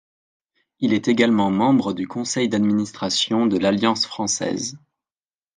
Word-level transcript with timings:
Il 0.79 0.93
est 0.93 1.07
également 1.09 1.51
membre 1.51 1.93
du 1.93 2.07
conseil 2.07 2.49
d’administration 2.49 3.45
de 3.45 3.59
l'Alliance 3.59 4.07
française. 4.07 4.79